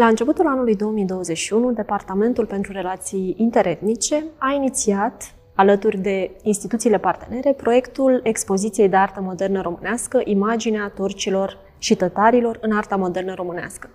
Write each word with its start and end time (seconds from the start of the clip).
La 0.00 0.06
începutul 0.06 0.46
anului 0.46 0.76
2021, 0.76 1.72
Departamentul 1.72 2.46
pentru 2.46 2.72
Relații 2.72 3.34
Interetnice 3.38 4.24
a 4.38 4.52
inițiat, 4.52 5.34
alături 5.54 5.98
de 5.98 6.30
instituțiile 6.42 6.98
partenere, 6.98 7.52
proiectul 7.52 8.20
Expoziției 8.22 8.88
de 8.88 8.96
Artă 8.96 9.20
Modernă 9.20 9.60
Românească, 9.60 10.20
Imaginea 10.24 10.92
turcilor 10.94 11.58
și 11.80 11.94
tătarilor 11.94 12.58
în 12.60 12.76
arta 12.76 12.96
modernă 12.96 13.34
românească. 13.34 13.88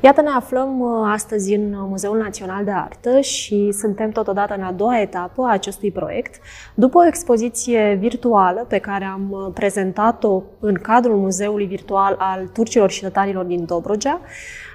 Iată, 0.00 0.20
ne 0.20 0.30
aflăm 0.36 0.80
uh, 0.80 1.10
astăzi 1.12 1.54
în 1.54 1.74
Muzeul 1.76 2.18
Național 2.18 2.64
de 2.64 2.70
Artă 2.70 3.20
și 3.20 3.72
suntem 3.72 4.10
totodată 4.10 4.54
în 4.54 4.62
a 4.62 4.72
doua 4.72 5.00
etapă 5.00 5.42
a 5.42 5.52
acestui 5.52 5.90
proiect, 5.90 6.40
după 6.74 6.98
o 6.98 7.06
expoziție 7.06 7.96
virtuală 8.00 8.64
pe 8.68 8.78
care 8.78 9.04
am 9.04 9.30
uh, 9.30 9.50
prezentat-o 9.54 10.42
în 10.60 10.74
cadrul 10.74 11.16
Muzeului 11.16 11.66
Virtual 11.66 12.16
al 12.18 12.46
Turcilor 12.52 12.90
și 12.90 13.00
Tătarilor 13.00 13.44
din 13.44 13.64
Dobrogea. 13.64 14.20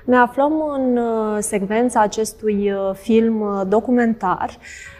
Ne 0.06 0.18
aflăm 0.18 0.54
în 0.78 0.98
uh, 0.98 1.38
secvența 1.40 2.02
acestui 2.02 2.74
film 2.94 3.66
documentar 3.68 4.50
Um, 4.50 4.99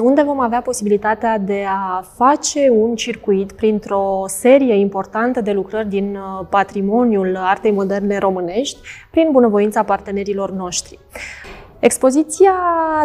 unde 0.00 0.22
vom 0.22 0.40
avea 0.40 0.60
posibilitatea 0.60 1.38
de 1.38 1.64
a 1.68 2.04
face 2.14 2.70
un 2.70 2.94
circuit 2.94 3.52
printr-o 3.52 4.24
serie 4.26 4.74
importantă 4.74 5.40
de 5.40 5.52
lucrări 5.52 5.88
din 5.88 6.16
uh, 6.16 6.46
patrimoniul 6.50 7.36
artei 7.36 7.70
moderne 7.70 8.18
românești, 8.18 8.78
prin 9.10 9.28
bunăvoința 9.32 9.82
partenerilor 9.82 10.50
noștri. 10.50 10.98
Expoziția 11.80 12.52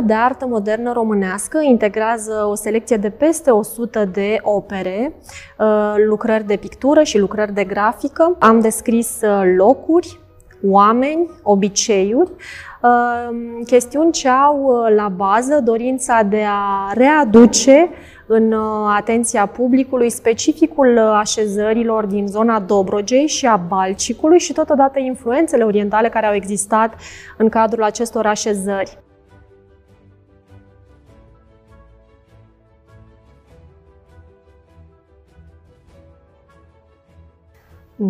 de 0.03 0.13
artă 0.13 0.45
modernă 0.45 0.91
românească 0.91 1.59
integrează 1.61 2.47
o 2.49 2.55
selecție 2.55 2.97
de 2.97 3.09
peste 3.09 3.51
100 3.51 4.05
de 4.05 4.37
opere, 4.41 5.13
uh, 5.57 5.93
lucrări 6.07 6.43
de 6.43 6.55
pictură 6.55 7.03
și 7.03 7.19
lucrări 7.19 7.53
de 7.53 7.63
grafică. 7.63 8.35
Am 8.39 8.59
descris 8.59 9.19
uh, 9.21 9.53
locuri, 9.57 10.19
oameni, 10.63 11.29
obiceiuri, 11.43 12.31
Ehm, 12.83 13.63
chestiuni 13.65 14.11
ce 14.11 14.29
au 14.29 14.63
uh, 14.63 14.95
la 14.95 15.09
bază 15.09 15.61
dorința 15.63 16.21
de 16.23 16.43
a 16.47 16.91
readuce 16.93 17.89
în 18.27 18.51
uh, 18.51 18.93
atenția 18.97 19.45
publicului 19.45 20.09
specificul 20.09 20.97
uh, 20.97 21.17
așezărilor 21.19 22.05
din 22.05 22.27
zona 22.27 22.59
Dobrogei 22.59 23.27
și 23.27 23.45
a 23.45 23.55
Balcicului 23.55 24.39
și 24.39 24.53
totodată 24.53 24.99
influențele 24.99 25.63
orientale 25.63 26.09
care 26.09 26.25
au 26.25 26.33
existat 26.33 26.95
în 27.37 27.49
cadrul 27.49 27.83
acestor 27.83 28.25
așezări. 28.25 28.97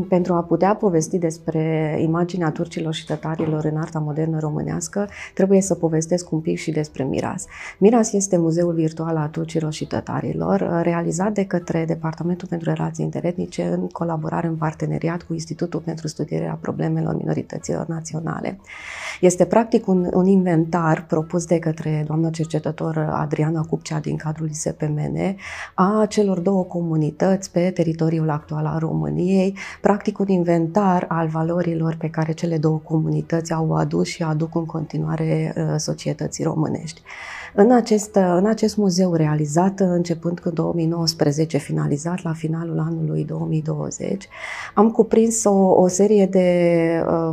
Pentru 0.07 0.33
a 0.33 0.43
putea 0.43 0.75
povesti 0.75 1.17
despre 1.17 1.95
imaginea 2.01 2.51
turcilor 2.51 2.93
și 2.93 3.05
tătarilor 3.05 3.65
în 3.65 3.77
arta 3.77 3.99
modernă 3.99 4.39
românească, 4.39 5.07
trebuie 5.33 5.61
să 5.61 5.75
povestesc 5.75 6.31
un 6.31 6.39
pic 6.39 6.57
și 6.57 6.71
despre 6.71 7.03
Miras. 7.03 7.45
Miras 7.79 8.13
este 8.13 8.37
muzeul 8.37 8.73
virtual 8.73 9.17
al 9.17 9.27
turcilor 9.27 9.73
și 9.73 9.87
tătarilor, 9.87 10.81
realizat 10.83 11.33
de 11.33 11.45
către 11.45 11.85
Departamentul 11.85 12.47
pentru 12.47 12.73
Relații 12.73 13.03
Interetnice 13.03 13.63
în 13.63 13.87
colaborare 13.87 14.47
în 14.47 14.55
parteneriat 14.55 15.21
cu 15.21 15.33
Institutul 15.33 15.79
pentru 15.79 16.07
Studierea 16.07 16.57
Problemelor 16.61 17.15
Minorităților 17.15 17.85
Naționale. 17.87 18.59
Este 19.21 19.45
practic 19.45 19.87
un, 19.87 20.09
un 20.13 20.25
inventar 20.25 21.05
propus 21.05 21.45
de 21.45 21.59
către 21.59 22.03
doamna 22.07 22.29
cercetător 22.29 22.97
Adriana 22.97 23.61
Cupcea 23.61 23.99
din 23.99 24.15
cadrul 24.15 24.49
ISPMN 24.49 25.35
a 25.73 26.05
celor 26.09 26.39
două 26.39 26.63
comunități 26.63 27.51
pe 27.51 27.69
teritoriul 27.69 28.29
actual 28.29 28.65
al 28.65 28.79
României, 28.79 29.57
practic 29.83 30.19
un 30.19 30.27
inventar 30.27 31.05
al 31.07 31.27
valorilor 31.27 31.95
pe 31.95 32.09
care 32.09 32.31
cele 32.31 32.57
două 32.57 32.77
comunități 32.77 33.53
au 33.53 33.75
adus 33.75 34.07
și 34.07 34.23
aduc 34.23 34.55
în 34.55 34.65
continuare 34.65 35.53
uh, 35.55 35.75
societății 35.77 36.43
românești. 36.43 37.01
În 37.55 37.71
acest, 37.71 38.15
în 38.15 38.45
acest 38.45 38.77
muzeu 38.77 39.13
realizat 39.13 39.79
începând 39.79 40.39
cu 40.39 40.49
2019, 40.49 41.57
finalizat 41.57 42.23
la 42.23 42.33
finalul 42.33 42.79
anului 42.79 43.23
2020, 43.23 44.27
am 44.73 44.91
cuprins 44.91 45.43
o, 45.43 45.51
o 45.53 45.87
serie 45.87 46.25
de 46.25 46.47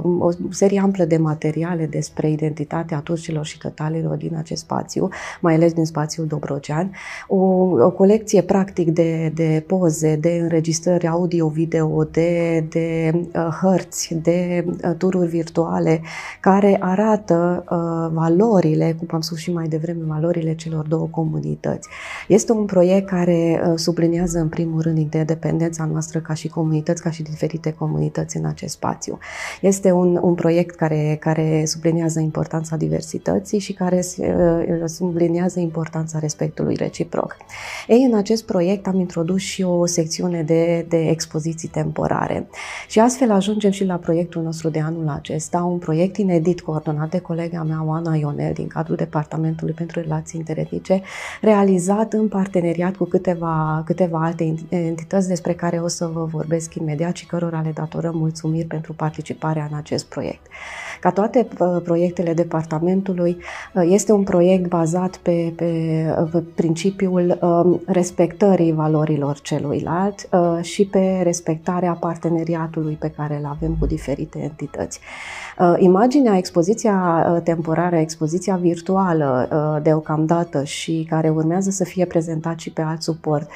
um, 0.02 0.20
o 0.20 0.30
serie 0.50 0.80
amplă 0.80 1.04
de 1.04 1.16
materiale 1.16 1.86
despre 1.86 2.30
identitatea 2.30 3.00
turcilor 3.00 3.44
și 3.44 3.58
tătalilor 3.58 4.16
din 4.16 4.36
acest 4.36 4.62
spațiu, 4.62 5.08
mai 5.40 5.54
ales 5.54 5.72
din 5.72 5.84
spațiul 5.84 6.26
Dobrogean, 6.26 6.92
o, 7.28 7.36
o 7.84 7.90
colecție 7.90 8.42
practic 8.42 8.90
de, 8.90 9.32
de 9.34 9.64
poze, 9.66 10.16
de 10.16 10.38
înregistrări 10.42 11.06
audio-video, 11.06 12.04
de, 12.04 12.64
de 12.68 13.12
uh, 13.14 13.48
hărți, 13.62 14.14
de 14.22 14.64
uh, 14.66 14.94
tururi 14.98 15.28
virtuale 15.28 16.00
care 16.40 16.76
arată 16.80 17.64
uh, 17.70 18.12
valorile, 18.12 18.96
cum 18.98 19.08
am 19.10 19.20
spus 19.20 19.38
și 19.38 19.52
mai 19.52 19.68
devreme, 19.68 20.04
valorile 20.10 20.54
celor 20.54 20.86
două 20.86 21.06
comunități. 21.06 21.88
Este 22.28 22.52
un 22.52 22.64
proiect 22.64 23.08
care 23.08 23.62
uh, 23.66 23.72
subliniază 23.76 24.38
în 24.38 24.48
primul 24.48 24.80
rând 24.80 24.98
interdependența 24.98 25.84
noastră 25.84 26.18
ca 26.18 26.34
și 26.34 26.48
comunități, 26.48 27.02
ca 27.02 27.10
și 27.10 27.22
diferite 27.22 27.72
comunități 27.72 28.36
în 28.36 28.44
acest 28.44 28.72
spațiu. 28.72 29.18
Este 29.60 29.90
un, 29.90 30.18
un 30.22 30.34
proiect 30.34 30.74
care, 30.74 31.16
care 31.20 31.62
subliniază 31.66 32.20
importanța 32.20 32.76
diversității 32.76 33.58
și 33.58 33.72
care 33.72 34.04
uh, 34.18 34.82
subliniază 34.84 35.60
importanța 35.60 36.18
respectului 36.18 36.74
reciproc. 36.74 37.36
Ei, 37.86 38.08
în 38.10 38.16
acest 38.16 38.44
proiect 38.44 38.86
am 38.86 38.98
introdus 38.98 39.40
și 39.40 39.62
o 39.62 39.86
secțiune 39.86 40.42
de, 40.42 40.86
de 40.88 41.08
expoziții 41.08 41.68
temporare 41.68 42.48
și 42.88 43.00
astfel 43.00 43.30
ajungem 43.30 43.70
și 43.70 43.84
la 43.84 43.96
proiectul 43.96 44.42
nostru 44.42 44.68
de 44.68 44.80
anul 44.80 45.08
acesta, 45.08 45.62
un 45.62 45.78
proiect 45.78 46.16
inedit 46.16 46.60
coordonat 46.60 47.10
de 47.10 47.18
colega 47.18 47.62
mea, 47.62 47.84
Oana 47.84 48.16
Ionel, 48.16 48.52
din 48.52 48.66
cadrul 48.66 48.96
Departamentului 48.96 49.74
pentru 49.74 49.99
relații 50.00 50.38
interetnice, 50.38 51.02
realizat 51.40 52.12
în 52.12 52.28
parteneriat 52.28 52.96
cu 52.96 53.04
câteva, 53.04 53.82
câteva 53.86 54.18
alte 54.22 54.54
entități 54.68 55.28
despre 55.28 55.52
care 55.52 55.78
o 55.78 55.88
să 55.88 56.06
vă 56.06 56.24
vorbesc 56.24 56.74
imediat 56.74 57.16
și 57.16 57.26
cărora 57.26 57.60
le 57.60 57.70
datorăm 57.74 58.16
mulțumiri 58.16 58.66
pentru 58.66 58.92
participarea 58.92 59.68
în 59.70 59.76
acest 59.76 60.06
proiect. 60.06 60.46
Ca 61.00 61.10
toate 61.10 61.48
uh, 61.58 61.82
proiectele 61.84 62.34
departamentului, 62.34 63.36
uh, 63.74 63.82
este 63.88 64.12
un 64.12 64.22
proiect 64.22 64.68
bazat 64.68 65.16
pe, 65.16 65.52
pe, 65.56 65.70
pe 66.32 66.42
principiul 66.54 67.38
um, 67.40 67.80
respectării 67.86 68.72
valorilor 68.72 69.40
celuilalt 69.40 70.28
uh, 70.32 70.58
și 70.62 70.86
pe 70.86 71.20
respectarea 71.22 71.92
parteneriatului 71.92 72.94
pe 72.94 73.10
care 73.16 73.36
îl 73.36 73.44
avem 73.44 73.76
cu 73.78 73.86
diferite 73.86 74.38
entități. 74.38 75.00
Imaginea, 75.78 76.36
expoziția 76.36 77.24
temporară, 77.44 77.96
expoziția 77.96 78.56
virtuală 78.56 79.48
deocamdată 79.90 80.64
și 80.64 81.06
care 81.08 81.28
urmează 81.28 81.70
să 81.70 81.84
fie 81.84 82.04
prezentat 82.04 82.58
și 82.58 82.70
pe 82.70 82.82
alt 82.82 83.02
suport 83.02 83.50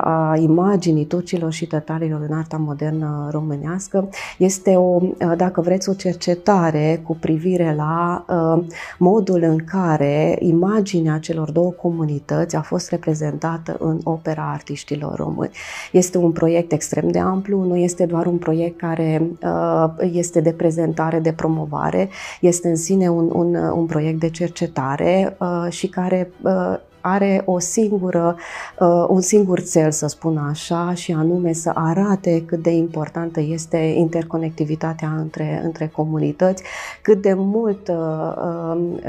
a 0.00 0.36
imaginii 0.38 1.04
turcilor 1.04 1.52
și 1.52 1.66
tătarilor 1.66 2.26
în 2.28 2.36
arta 2.36 2.56
modernă 2.56 3.28
românească, 3.30 4.08
este 4.38 4.76
o, 4.76 5.00
dacă 5.36 5.60
vreți, 5.60 5.88
o 5.88 5.92
cercetare 5.92 6.24
cercetare 6.26 7.00
cu 7.02 7.16
privire 7.20 7.74
la 7.76 8.24
uh, 8.28 8.64
modul 8.98 9.42
în 9.42 9.56
care 9.64 10.36
imaginea 10.40 11.18
celor 11.18 11.50
două 11.50 11.70
comunități 11.70 12.56
a 12.56 12.60
fost 12.60 12.90
reprezentată 12.90 13.76
în 13.78 14.00
opera 14.04 14.50
artiștilor 14.52 15.16
români. 15.16 15.50
Este 15.92 16.18
un 16.18 16.30
proiect 16.30 16.72
extrem 16.72 17.10
de 17.10 17.18
amplu, 17.18 17.64
nu 17.64 17.76
este 17.76 18.06
doar 18.06 18.26
un 18.26 18.36
proiect 18.36 18.78
care 18.78 19.22
uh, 19.42 20.10
este 20.12 20.40
de 20.40 20.52
prezentare, 20.52 21.18
de 21.18 21.32
promovare, 21.32 22.08
este 22.40 22.68
în 22.68 22.76
sine 22.76 23.08
un, 23.08 23.30
un, 23.32 23.54
un 23.54 23.86
proiect 23.86 24.20
de 24.20 24.30
cercetare 24.30 25.35
uh, 25.35 25.35
și 25.68 25.86
care 25.88 26.30
uh, 26.42 26.74
are 27.06 27.42
o 27.44 27.58
singură, 27.58 28.36
uh, 28.78 29.04
un 29.08 29.20
singur 29.20 29.62
cel, 29.62 29.90
să 29.90 30.06
spun 30.06 30.36
așa, 30.36 30.94
și 30.94 31.12
anume 31.12 31.52
să 31.52 31.70
arate 31.74 32.42
cât 32.46 32.62
de 32.62 32.70
importantă 32.70 33.40
este 33.40 33.76
interconectivitatea 33.76 35.08
între, 35.18 35.60
între 35.64 35.86
comunități, 35.86 36.62
cât 37.02 37.22
de 37.22 37.32
mult 37.36 37.88
uh, 37.88 37.96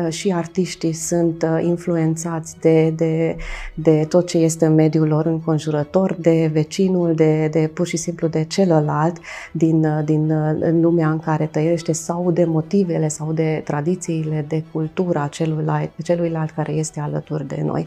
uh, 0.03 0.11
și 0.11 0.33
artiștii 0.33 0.93
sunt 0.93 1.45
influențați 1.61 2.59
de, 2.59 2.89
de, 2.89 3.35
de 3.73 4.05
tot 4.09 4.27
ce 4.27 4.37
este 4.37 4.65
în 4.65 4.73
mediul 4.73 5.07
lor 5.07 5.25
înconjurător, 5.25 6.15
de 6.19 6.49
vecinul, 6.53 7.15
de, 7.15 7.47
de 7.47 7.71
pur 7.73 7.87
și 7.87 7.97
simplu 7.97 8.27
de 8.27 8.43
celălalt 8.43 9.17
din, 9.51 9.87
din 10.05 10.33
lumea 10.81 11.09
în 11.09 11.19
care 11.19 11.45
trăiește 11.45 11.91
sau 11.91 12.31
de 12.31 12.45
motivele 12.45 13.07
sau 13.07 13.31
de 13.33 13.61
tradițiile, 13.63 14.45
de 14.47 14.63
cultura 14.71 15.27
celuilalt, 15.27 15.89
celuilalt 16.03 16.51
care 16.51 16.71
este 16.71 16.99
alături 16.99 17.47
de 17.47 17.61
noi. 17.65 17.86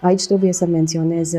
Aici 0.00 0.26
trebuie 0.26 0.52
să 0.52 0.66
menționez 0.66 1.32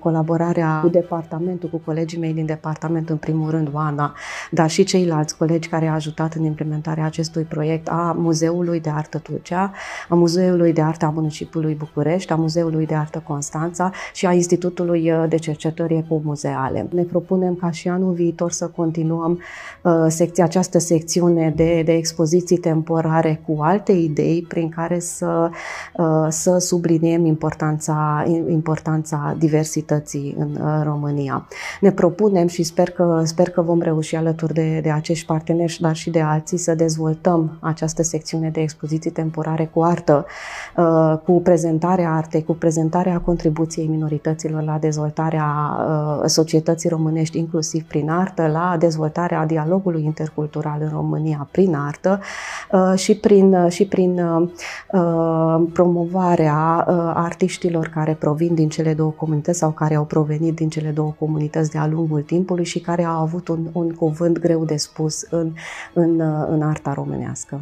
colaborarea 0.00 0.80
cu 0.80 0.88
departamentul, 0.88 1.68
cu 1.68 1.80
colegii 1.84 2.18
mei 2.18 2.32
din 2.32 2.46
departament, 2.46 3.10
în 3.10 3.16
primul 3.16 3.50
rând 3.50 3.68
Oana, 3.72 4.14
dar 4.50 4.70
și 4.70 4.84
ceilalți 4.84 5.36
colegi 5.36 5.68
care 5.68 5.86
au 5.86 5.94
ajutat 5.94 6.34
în 6.34 6.44
implementarea 6.44 7.04
acestui 7.04 7.42
proiect 7.42 7.88
a 7.88 8.16
Muzeului 8.18 8.80
de 8.80 8.90
Artă 8.90 9.18
Turcea, 9.18 9.72
a 10.08 10.14
Muzeului 10.14 10.72
de 10.72 10.82
Artă 10.82 11.04
a 11.04 11.10
Municipiului 11.10 11.74
București, 11.74 12.32
a 12.32 12.36
Muzeului 12.36 12.86
de 12.86 12.94
Artă 12.94 13.22
Constanța 13.26 13.90
și 14.12 14.26
a 14.26 14.32
Institutului 14.32 15.12
de 15.28 15.36
Cercetări 15.36 15.96
Ecomuzeale. 15.96 16.88
Ne 16.92 17.02
propunem 17.02 17.54
ca 17.54 17.70
și 17.70 17.88
anul 17.88 18.12
viitor 18.12 18.50
să 18.50 18.66
continuăm 18.66 19.40
secția, 20.08 20.44
această 20.44 20.78
secțiune 20.78 21.52
de, 21.56 21.82
de 21.84 21.92
expoziții 21.92 22.56
temporare 22.56 23.42
cu 23.46 23.62
alte 23.62 23.92
idei 23.92 24.44
prin 24.48 24.68
care 24.68 24.98
să, 24.98 25.50
să 26.28 26.58
subliniem 26.58 27.24
importanța, 27.24 27.97
importanța 28.48 29.36
diversității 29.38 30.36
în 30.38 30.58
România. 30.82 31.46
Ne 31.80 31.90
propunem 31.90 32.46
și 32.46 32.62
sper 32.62 32.90
că, 32.90 33.22
sper 33.24 33.50
că 33.50 33.62
vom 33.62 33.80
reuși 33.80 34.16
alături 34.16 34.52
de, 34.52 34.80
de 34.82 34.90
acești 34.90 35.26
parteneri, 35.26 35.78
dar 35.80 35.96
și 35.96 36.10
de 36.10 36.20
alții, 36.20 36.58
să 36.58 36.74
dezvoltăm 36.74 37.58
această 37.60 38.02
secțiune 38.02 38.50
de 38.50 38.60
expoziții 38.60 39.10
temporare 39.10 39.70
cu 39.74 39.82
artă, 39.82 40.26
uh, 40.76 41.18
cu 41.24 41.42
prezentarea 41.42 42.12
artei, 42.12 42.44
cu 42.44 42.54
prezentarea 42.54 43.20
contribuției 43.20 43.86
minorităților 43.86 44.62
la 44.62 44.78
dezvoltarea 44.80 45.46
uh, 45.46 46.22
societății 46.26 46.88
românești, 46.88 47.38
inclusiv 47.38 47.82
prin 47.82 48.10
artă, 48.10 48.46
la 48.46 48.76
dezvoltarea 48.78 49.46
dialogului 49.46 50.04
intercultural 50.04 50.78
în 50.80 50.90
România 50.92 51.48
prin 51.50 51.74
artă 51.74 52.20
uh, 52.72 52.98
și 52.98 53.16
prin, 53.16 53.68
și 53.68 53.86
prin 53.86 54.20
promovarea 55.72 56.84
artiștilor 57.14 57.87
care 57.88 58.14
provin 58.14 58.54
din 58.54 58.68
cele 58.68 58.94
două 58.94 59.10
comunități 59.10 59.58
sau 59.58 59.70
care 59.70 59.94
au 59.94 60.04
provenit 60.04 60.54
din 60.54 60.68
cele 60.68 60.90
două 60.90 61.14
comunități 61.18 61.70
de-a 61.70 61.86
lungul 61.86 62.22
timpului 62.22 62.64
și 62.64 62.80
care 62.80 63.04
au 63.04 63.20
avut 63.20 63.48
un, 63.48 63.68
un 63.72 63.94
cuvânt 63.94 64.38
greu 64.38 64.64
de 64.64 64.76
spus 64.76 65.22
în, 65.30 65.52
în, 65.92 66.20
în 66.48 66.62
arta 66.62 66.92
românească. 66.92 67.60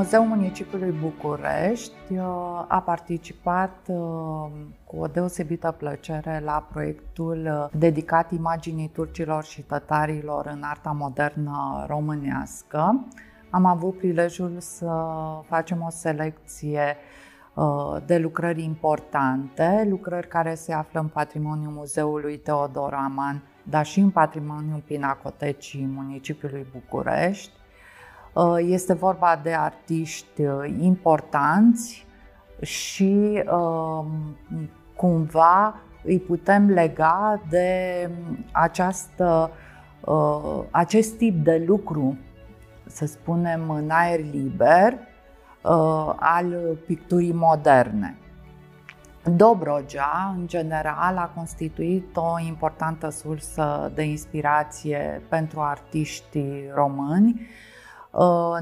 Muzeul 0.00 0.24
Municipiului 0.24 0.90
București 1.00 2.12
uh, 2.12 2.64
a 2.68 2.82
participat 2.84 3.76
uh, 3.86 4.50
cu 4.84 4.96
o 4.96 5.06
deosebită 5.06 5.74
plăcere 5.78 6.42
la 6.44 6.66
proiectul 6.72 7.68
uh, 7.72 7.78
dedicat 7.78 8.32
imaginii 8.32 8.88
turcilor 8.88 9.44
și 9.44 9.62
tătarilor 9.62 10.46
în 10.46 10.62
arta 10.62 10.90
modernă 10.90 11.84
românească. 11.88 13.06
Am 13.50 13.64
avut 13.64 13.96
prilejul 13.96 14.56
să 14.58 14.92
facem 15.48 15.82
o 15.86 15.90
selecție 15.90 16.96
de 18.06 18.18
lucrări 18.18 18.62
importante, 18.62 19.86
lucrări 19.90 20.28
care 20.28 20.54
se 20.54 20.72
află 20.72 21.00
în 21.00 21.08
patrimoniul 21.08 21.72
Muzeului 21.72 22.38
Teodor 22.38 22.92
Aman, 22.92 23.42
dar 23.62 23.86
și 23.86 24.00
în 24.00 24.10
patrimoniul 24.10 24.82
Pinacotecii 24.86 25.88
Municipiului 25.94 26.66
București. 26.72 27.59
Uh, 28.32 28.56
este 28.58 28.92
vorba 28.92 29.40
de 29.42 29.52
artiști 29.54 30.42
uh, 30.42 30.74
importanți 30.80 32.06
și 32.60 33.42
um, 33.52 34.36
cumva 34.96 35.74
îi 36.04 36.18
putem 36.18 36.70
lega 36.70 37.40
de 37.48 38.10
această, 38.52 39.50
uh, 40.00 40.62
acest 40.70 41.16
tip 41.16 41.44
de 41.44 41.64
lucru, 41.66 42.18
să 42.86 43.06
spunem, 43.06 43.70
în 43.70 43.90
aer 43.90 44.20
liber, 44.32 44.98
al 46.16 46.78
picturii 46.86 47.32
moderne. 47.32 48.18
Dobrogea, 49.36 50.34
în 50.38 50.46
general, 50.46 51.16
a 51.16 51.32
constituit 51.34 52.16
o 52.16 52.40
importantă 52.46 53.08
sursă 53.08 53.92
de 53.94 54.02
inspirație 54.02 55.22
pentru 55.28 55.60
artiștii 55.60 56.70
români, 56.74 57.40
Uh, 57.40 57.69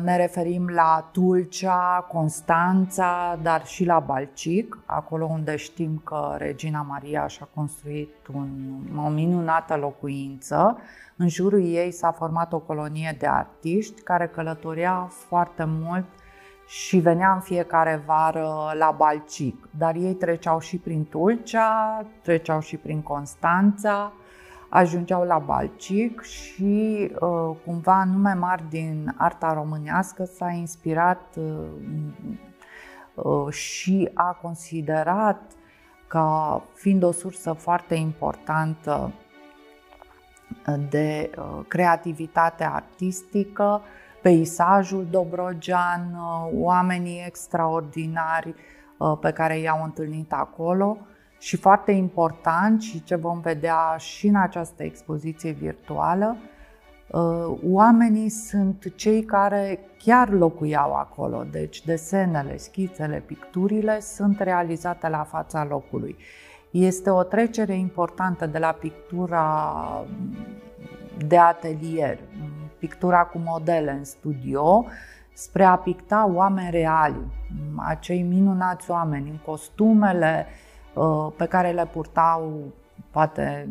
ne 0.03 0.17
referim 0.17 0.69
la 0.69 1.09
Tulcea, 1.13 2.07
Constanța, 2.09 3.39
dar 3.43 3.67
și 3.67 3.85
la 3.85 3.99
Balcic, 3.99 4.79
acolo 4.85 5.25
unde 5.25 5.57
știm 5.57 6.01
că 6.05 6.35
Regina 6.37 6.83
Maria 6.83 7.27
și-a 7.27 7.49
construit 7.55 8.27
un, 8.35 8.49
o 9.05 9.09
minunată 9.09 9.77
locuință. 9.77 10.79
În 11.17 11.29
jurul 11.29 11.65
ei 11.65 11.93
s-a 11.93 12.13
format 12.13 12.53
o 12.53 12.59
colonie 12.59 13.17
de 13.19 13.27
artiști 13.27 14.03
care 14.03 14.27
călătorea 14.27 15.09
foarte 15.11 15.65
mult 15.67 16.05
și 16.67 16.99
venea 16.99 17.33
în 17.33 17.41
fiecare 17.41 18.03
vară 18.07 18.73
la 18.79 18.95
Balcic. 18.97 19.69
Dar 19.79 19.95
ei 19.95 20.15
treceau 20.15 20.61
și 20.61 20.77
prin 20.77 21.05
Tulcea, 21.05 22.05
treceau 22.23 22.61
și 22.61 22.77
prin 22.77 23.03
Constanța, 23.03 24.13
ajungeau 24.69 25.25
la 25.25 25.39
Balcic 25.39 26.23
și 26.23 27.11
uh, 27.21 27.57
cumva 27.65 28.05
nume 28.05 28.33
mari 28.33 28.69
din 28.69 29.15
arta 29.17 29.53
românească 29.53 30.25
s-a 30.25 30.51
inspirat 30.51 31.37
uh, 31.37 31.67
uh, 33.15 33.53
și 33.53 34.11
a 34.15 34.39
considerat 34.43 35.41
ca 36.07 36.63
fiind 36.75 37.03
o 37.03 37.13
sursă 37.13 37.53
foarte 37.53 37.95
importantă 37.95 39.13
de 40.91 41.31
creativitate 41.69 42.65
artistică, 42.65 43.83
peisajul 44.23 45.07
dobrogean, 45.11 46.19
oamenii 46.53 47.25
extraordinari 47.27 48.55
pe 49.21 49.55
i 49.61 49.69
au 49.69 49.85
întâlnit 49.85 50.33
acolo 50.33 50.99
și 51.39 51.57
foarte 51.57 51.93
important 51.93 52.83
și 52.83 53.05
ce 53.05 53.15
vom 53.15 53.41
vedea 53.41 53.97
și 53.99 54.27
în 54.27 54.37
această 54.37 54.83
expoziție 54.83 55.51
virtuală, 55.51 56.37
uh, 57.11 57.59
oamenii 57.71 58.29
sunt 58.29 58.93
cei 58.97 59.23
care 59.23 59.79
chiar 59.99 60.31
locuiau 60.31 60.95
acolo, 60.95 61.45
deci 61.51 61.85
desenele, 61.85 62.57
schițele, 62.57 63.23
picturile 63.27 64.01
sunt 64.01 64.41
realizate 64.41 65.09
la 65.09 65.23
fața 65.23 65.65
locului. 65.65 66.17
Este 66.71 67.11
o 67.11 67.23
trecere 67.23 67.75
importantă 67.75 68.47
de 68.47 68.59
la 68.59 68.73
pictura 68.73 69.75
de 71.27 71.39
atelier, 71.39 72.19
pictura 72.79 73.25
cu 73.25 73.41
modele 73.45 73.91
în 73.91 74.05
studio, 74.05 74.87
spre 75.33 75.65
a 75.65 75.77
picta 75.77 76.31
oameni 76.35 76.71
reali, 76.71 77.27
acei 77.77 78.23
minunați 78.23 78.91
oameni 78.91 79.31
în 79.31 79.39
costumele 79.45 80.47
uh, 80.49 80.53
Uh, 80.53 80.68
pe 81.37 81.47
care 81.47 81.71
le 81.71 81.87
purtau 81.93 82.73
poate 83.11 83.69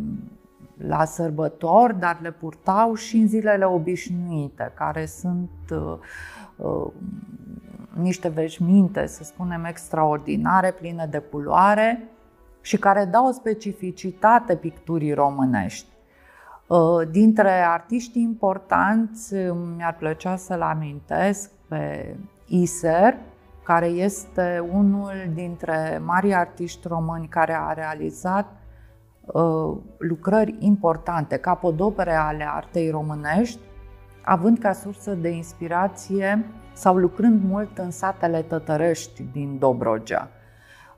la 0.77 1.05
sărbători, 1.05 1.99
dar 1.99 2.17
le 2.21 2.31
purtau 2.31 2.93
și 2.93 3.17
în 3.17 3.27
zilele 3.27 3.65
obișnuite, 3.65 4.71
care 4.75 5.05
sunt 5.05 5.49
uh, 5.71 5.97
uh, 6.55 6.91
niște 7.93 8.27
veșminte, 8.27 9.05
să 9.05 9.23
spunem, 9.23 9.63
extraordinare, 9.65 10.71
pline 10.71 11.07
de 11.09 11.17
culoare 11.17 12.09
și 12.61 12.77
care 12.77 13.05
dau 13.05 13.27
o 13.27 13.31
specificitate 13.31 14.55
picturii 14.55 15.13
românești. 15.13 15.87
Uh, 16.67 17.07
dintre 17.11 17.51
artiștii 17.51 18.21
importanți, 18.21 19.33
mi-ar 19.75 19.95
plăcea 19.95 20.35
să-l 20.35 20.61
amintesc 20.61 21.51
pe 21.67 22.15
Iser, 22.45 23.17
care 23.67 23.85
este 23.85 24.67
unul 24.71 25.13
dintre 25.33 26.01
mari 26.05 26.33
artiști 26.33 26.87
români 26.87 27.27
care 27.27 27.53
a 27.53 27.73
realizat 27.73 28.45
uh, 29.25 29.77
lucrări 29.97 30.55
importante, 30.59 31.37
capodopere 31.37 32.13
ale 32.13 32.47
artei 32.49 32.89
românești, 32.89 33.59
având 34.23 34.59
ca 34.59 34.71
sursă 34.71 35.13
de 35.13 35.29
inspirație 35.29 36.45
sau 36.73 36.95
lucrând 36.95 37.43
mult 37.43 37.77
în 37.77 37.91
satele 37.91 38.41
tătărești 38.41 39.23
din 39.31 39.57
Dobrogea. 39.59 40.29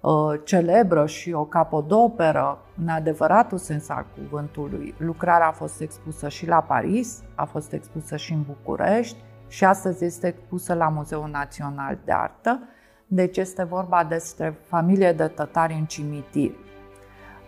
Uh, 0.02 0.40
celebră 0.44 1.06
și 1.06 1.34
o 1.34 1.46
capodoperă, 1.46 2.58
în 2.82 2.88
adevăratul 2.88 3.58
sens 3.58 3.90
al 3.90 4.06
cuvântului. 4.18 4.94
Lucrarea 4.98 5.48
a 5.48 5.52
fost 5.52 5.82
expusă 5.82 6.30
și 6.30 6.48
la 6.48 6.62
Paris, 6.62 7.22
a 7.36 7.46
fost 7.46 7.74
expusă 7.74 8.16
și 8.16 8.34
în 8.34 8.42
București 8.48 9.18
și 9.50 9.66
astăzi 9.66 10.06
este 10.06 10.28
expusă 10.28 10.74
la 10.74 10.88
Muzeul 10.88 11.30
Național 11.30 11.98
de 12.06 12.12
Artă. 12.12 12.60
Deci 13.08 13.38
este 13.38 13.64
vorba 13.64 14.04
despre 14.04 14.58
familie 14.68 15.12
de 15.12 15.28
tătari 15.28 15.74
în 15.74 15.86
cimitir. 15.86 16.52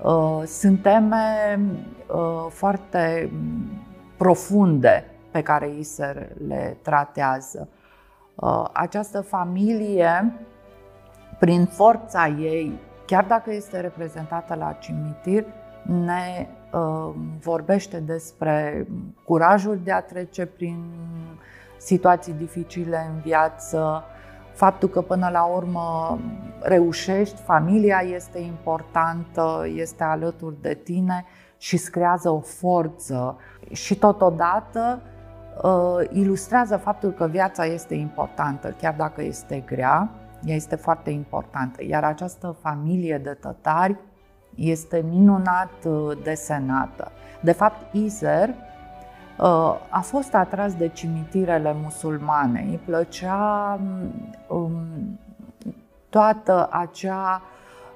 Uh, 0.04 0.42
sunt 0.46 0.82
teme 0.82 1.60
uh, 2.08 2.46
foarte 2.50 3.32
profunde 4.18 5.06
pe 5.32 5.42
care 5.42 5.68
ei 5.68 5.84
se 5.84 6.36
le 6.48 6.78
tratează. 6.82 7.70
Această 8.74 9.22
familie 9.22 10.34
prin 11.40 11.66
forța 11.66 12.28
ei, 12.28 12.80
chiar 13.06 13.24
dacă 13.24 13.52
este 13.52 13.80
reprezentată 13.80 14.56
la 14.56 14.72
cimitir, 14.80 15.46
ne 15.84 16.48
uh, 16.72 17.14
vorbește 17.42 18.00
despre 18.00 18.88
curajul 19.26 19.80
de 19.84 19.92
a 19.92 20.02
trece 20.02 20.46
prin 20.46 20.84
situații 21.84 22.34
dificile 22.34 23.12
în 23.14 23.20
viață, 23.22 24.04
faptul 24.54 24.90
că 24.90 25.02
până 25.02 25.30
la 25.32 25.44
urmă 25.44 26.20
reușești, 26.62 27.42
familia 27.42 28.04
este 28.14 28.40
importantă, 28.40 29.66
este 29.76 30.04
alături 30.04 30.62
de 30.62 30.74
tine 30.74 31.26
și 31.58 31.74
îți 31.74 31.92
creează 31.92 32.30
o 32.30 32.40
forță 32.40 33.38
și 33.72 33.96
totodată 33.96 35.02
uh, 35.64 36.08
ilustrează 36.12 36.78
faptul 36.78 37.12
că 37.12 37.28
viața 37.28 37.66
este 37.66 37.96
importantă, 37.96 38.76
chiar 38.82 38.94
dacă 38.98 39.22
este 39.22 39.64
grea, 39.66 40.10
ea 40.46 40.56
este 40.56 40.76
foarte 40.76 41.10
importantă. 41.10 41.84
Iar 41.84 42.04
această 42.04 42.56
familie 42.62 43.18
de 43.18 43.38
tătari 43.40 43.98
este 44.56 45.06
minunat 45.10 45.72
uh, 45.86 46.18
desenată. 46.24 47.12
De 47.42 47.52
fapt, 47.52 47.94
Izer 47.94 48.50
uh, 48.50 48.56
a 49.90 50.02
fost 50.02 50.34
atras 50.34 50.74
de 50.74 50.88
cimitirele 50.88 51.76
musulmane. 51.84 52.66
Îi 52.70 52.80
plăcea 52.86 53.80
um, 54.48 54.74
toată 56.10 56.68
acea 56.72 57.42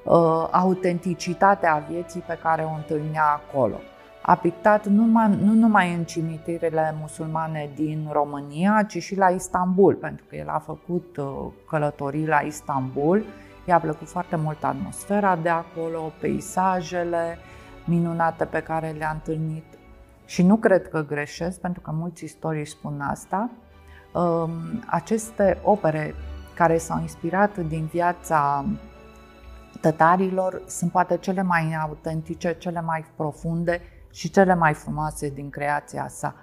uh, 0.04 0.48
autenticitate 0.52 1.68
a 1.68 1.78
vieții 1.78 2.24
pe 2.28 2.40
care 2.42 2.62
o 2.64 2.76
întâlnea 2.76 3.24
acolo 3.24 3.76
a 4.28 4.36
pictat 4.36 4.86
nu 4.86 5.04
numai, 5.04 5.38
nu 5.44 5.54
numai 5.54 5.94
în 5.94 6.04
cimitirele 6.04 6.96
musulmane 7.00 7.70
din 7.76 8.10
România, 8.12 8.86
ci 8.88 8.98
și 8.98 9.18
la 9.18 9.30
Istanbul, 9.30 9.94
pentru 9.94 10.26
că 10.30 10.36
el 10.36 10.48
a 10.48 10.60
făcut 10.60 11.18
uh, 11.18 11.26
călătorii 11.70 12.28
la 12.28 12.40
Istanbul. 12.40 13.26
I-a 13.68 13.80
plăcut 13.80 14.08
foarte 14.08 14.36
mult 14.36 14.64
atmosfera 14.64 15.36
de 15.36 15.50
acolo, 15.50 16.12
peisajele 16.20 17.38
minunate 17.84 18.46
pe 18.46 18.60
care 18.60 18.96
le-a 18.98 19.12
întâlnit. 19.14 19.64
Și 20.26 20.44
nu 20.44 20.56
cred 20.56 20.88
că 20.88 21.06
greșesc, 21.06 21.60
pentru 21.60 21.82
că 21.82 21.92
mulți 21.92 22.24
istorici 22.24 22.68
spun 22.68 23.02
asta. 23.02 23.50
Um, 24.14 24.52
aceste 24.86 25.60
opere 25.64 26.16
care 26.56 26.78
s-au 26.78 27.02
inspirat 27.02 27.58
din 27.58 27.86
viața 27.86 28.66
tătarilor 29.82 30.62
sunt 30.68 30.92
poate 30.92 31.18
cele 31.18 31.42
mai 31.42 31.76
autentice, 31.82 32.56
cele 32.60 32.82
mai 32.82 33.06
profunde 33.16 33.82
și 34.12 34.30
cele 34.30 34.56
mai 34.56 34.74
frumoase 34.74 35.30
din 35.30 35.50
creația 35.50 36.08
sa. 36.08 36.36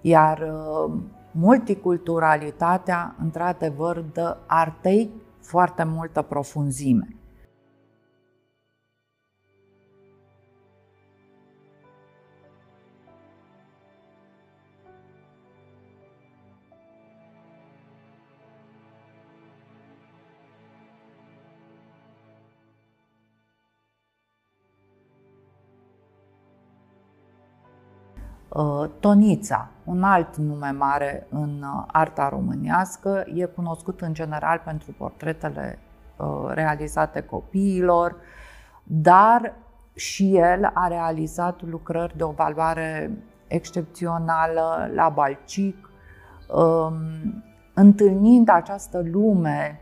Iar 0.00 0.38
uh, 0.38 0.94
multiculturalitatea, 1.30 3.14
într-adevăr, 3.22 3.98
dă 3.98 4.36
artei 4.46 5.10
foarte 5.40 5.84
multă 5.84 6.22
profunzime. 6.22 7.16
Tonița, 29.00 29.68
un 29.84 30.02
alt 30.02 30.36
nume 30.36 30.70
mare 30.70 31.26
în 31.30 31.62
uh, 31.62 31.84
arta 31.86 32.28
românească, 32.28 33.24
e 33.34 33.44
cunoscut 33.44 34.00
în 34.00 34.14
general 34.14 34.60
pentru 34.64 34.94
portretele 34.98 35.78
uh, 36.16 36.26
realizate 36.48 37.20
copiilor, 37.20 38.16
dar 38.84 39.54
și 39.94 40.36
el 40.36 40.70
a 40.74 40.88
realizat 40.88 41.62
lucrări 41.62 42.16
de 42.16 42.22
o 42.22 42.30
valoare 42.30 43.10
excepțională 43.46 44.90
la 44.94 45.08
Balcic, 45.08 45.90
um, 46.48 46.94
întâlnind 47.74 48.48
această 48.48 49.02
lume 49.04 49.80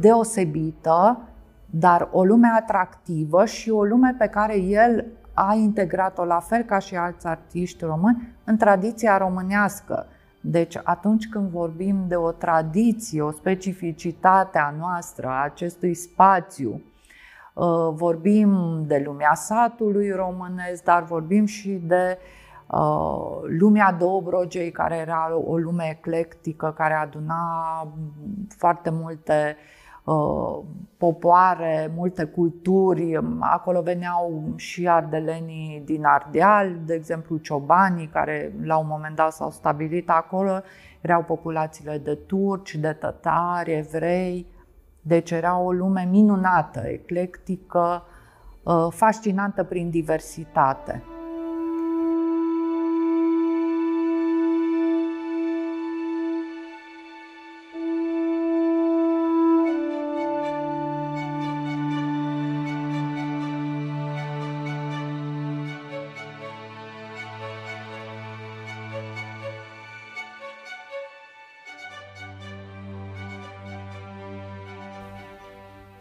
deosebită, 0.00 1.20
dar 1.66 2.08
o 2.12 2.24
lume 2.24 2.48
atractivă 2.56 3.44
și 3.44 3.70
o 3.70 3.84
lume 3.84 4.14
pe 4.18 4.26
care 4.26 4.58
el 4.58 5.06
a 5.34 5.54
integrat-o 5.54 6.24
la 6.24 6.40
fel 6.40 6.62
ca 6.62 6.78
și 6.78 6.96
alți 6.96 7.26
artiști 7.26 7.84
români 7.84 8.34
în 8.44 8.56
tradiția 8.56 9.16
românească. 9.16 10.06
Deci 10.40 10.78
atunci 10.82 11.28
când 11.28 11.48
vorbim 11.48 12.04
de 12.08 12.16
o 12.16 12.30
tradiție, 12.30 13.22
o 13.22 13.30
specificitate 13.30 14.58
a 14.58 14.74
noastră, 14.78 15.26
a 15.26 15.42
acestui 15.42 15.94
spațiu, 15.94 16.82
uh, 17.54 17.90
vorbim 17.92 18.82
de 18.86 19.02
lumea 19.04 19.34
satului 19.34 20.10
românesc, 20.10 20.82
dar 20.82 21.02
vorbim 21.02 21.44
și 21.44 21.70
de 21.70 22.18
uh, 22.66 23.40
lumea 23.58 23.92
Dobrogei, 23.92 24.70
care 24.70 24.96
era 24.96 25.36
o 25.46 25.56
lume 25.56 25.88
eclectică, 25.90 26.74
care 26.76 26.94
aduna 26.94 27.42
foarte 28.48 28.90
multe 28.90 29.56
uh, 29.56 29.82
Uh, 29.83 29.83
popoare, 30.96 31.92
multe 31.94 32.24
culturi. 32.24 33.18
Acolo 33.40 33.80
veneau 33.80 34.52
și 34.56 34.88
ardelenii 34.88 35.82
din 35.84 36.04
Ardeal, 36.04 36.76
de 36.86 36.94
exemplu 36.94 37.36
ciobanii, 37.36 38.06
care 38.06 38.52
la 38.62 38.76
un 38.76 38.86
moment 38.86 39.16
dat 39.16 39.32
s-au 39.32 39.50
stabilit 39.50 40.10
acolo. 40.10 40.60
Erau 41.00 41.22
populațiile 41.22 41.98
de 41.98 42.14
turci, 42.14 42.74
de 42.74 42.92
tătari, 42.92 43.72
evrei. 43.72 44.46
Deci 45.00 45.30
era 45.30 45.58
o 45.58 45.72
lume 45.72 46.08
minunată, 46.10 46.80
eclectică, 46.86 48.02
uh, 48.62 48.86
fascinantă 48.90 49.64
prin 49.64 49.90
diversitate. 49.90 51.02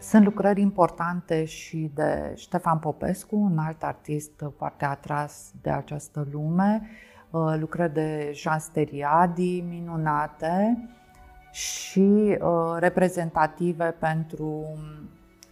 Sunt 0.03 0.23
lucrări 0.23 0.61
importante 0.61 1.45
și 1.45 1.91
de 1.93 2.33
Ștefan 2.35 2.77
Popescu, 2.77 3.35
un 3.35 3.57
alt 3.57 3.83
artist 3.83 4.31
foarte 4.57 4.85
atras 4.85 5.51
de 5.61 5.69
această 5.69 6.27
lume, 6.31 6.81
uh, 7.29 7.55
lucrări 7.59 7.93
de 7.93 8.31
Jean 8.33 8.59
Steriadi, 8.59 9.63
minunate. 9.69 10.87
Și 11.51 11.99
uh, 11.99 12.75
reprezentative 12.79 13.95
pentru 13.99 14.65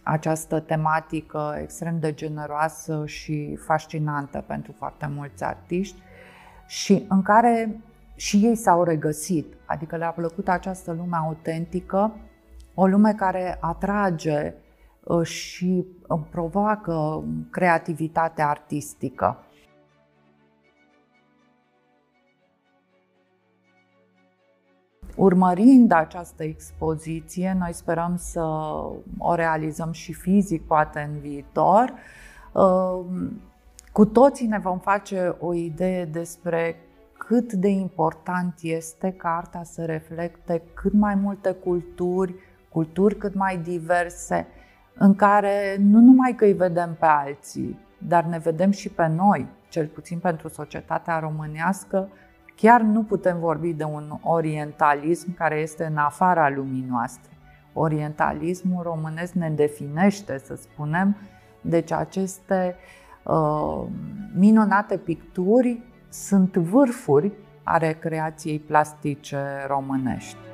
această 0.02 0.60
tematică 0.60 1.58
extrem 1.60 1.98
de 1.98 2.12
generoasă 2.12 3.02
și 3.06 3.56
fascinantă 3.56 4.44
pentru 4.46 4.72
foarte 4.72 5.06
mulți 5.14 5.44
artiști 5.44 6.02
și 6.66 7.04
în 7.08 7.22
care 7.22 7.80
și 8.14 8.36
ei 8.36 8.56
s-au 8.56 8.82
regăsit, 8.82 9.54
adică 9.66 9.96
le-a 9.96 10.10
plăcut 10.10 10.48
această 10.48 10.92
lume 10.92 11.16
autentică 11.16 12.14
o 12.74 12.86
lume 12.86 13.12
care 13.12 13.58
atrage 13.60 14.54
uh, 15.04 15.26
și 15.26 15.86
uh, 16.08 16.20
provoacă 16.30 17.24
creativitatea 17.50 18.48
artistică. 18.48 19.44
Urmărind 25.16 25.92
această 25.92 26.42
expoziție, 26.42 27.56
noi 27.58 27.72
sperăm 27.72 28.16
să 28.16 28.40
o 29.18 29.34
realizăm 29.34 29.92
și 29.92 30.12
fizic, 30.12 30.66
poate 30.66 31.10
în 31.12 31.20
viitor. 31.20 31.92
Uh, 32.52 33.00
cu 33.92 34.06
toții 34.06 34.46
ne 34.46 34.58
vom 34.58 34.78
face 34.78 35.36
o 35.40 35.54
idee 35.54 36.04
despre 36.04 36.76
cât 37.18 37.52
de 37.52 37.68
important 37.68 38.54
este 38.62 39.12
ca 39.12 39.36
arta 39.36 39.62
să 39.62 39.84
reflecte 39.84 40.62
cât 40.74 40.92
mai 40.92 41.14
multe 41.14 41.52
culturi, 41.52 42.34
culturi 42.72 43.16
cât 43.16 43.34
mai 43.34 43.56
diverse, 43.56 44.46
în 44.94 45.14
care 45.14 45.76
nu 45.78 46.00
numai 46.00 46.34
că 46.34 46.44
îi 46.44 46.52
vedem 46.52 46.96
pe 46.98 47.06
alții, 47.06 47.78
dar 47.98 48.24
ne 48.24 48.38
vedem 48.38 48.70
și 48.70 48.88
pe 48.88 49.06
noi, 49.06 49.46
cel 49.68 49.86
puțin 49.86 50.18
pentru 50.18 50.48
societatea 50.48 51.18
românească, 51.18 52.08
chiar 52.56 52.80
nu 52.80 53.02
putem 53.02 53.38
vorbi 53.38 53.72
de 53.72 53.84
un 53.84 54.18
orientalism 54.22 55.34
care 55.34 55.56
este 55.56 55.84
în 55.84 55.96
afara 55.96 56.50
lumii 56.50 56.86
noastre. 56.88 57.30
Orientalismul 57.72 58.82
românesc 58.82 59.32
ne 59.32 59.50
definește, 59.50 60.38
să 60.38 60.54
spunem, 60.54 61.16
deci 61.60 61.92
aceste 61.92 62.76
uh, 63.22 63.82
minunate 64.34 64.96
picturi 64.96 65.80
sunt 66.08 66.56
vârfuri 66.56 67.32
ale 67.62 67.92
creației 67.92 68.58
plastice 68.58 69.38
românești. 69.66 70.51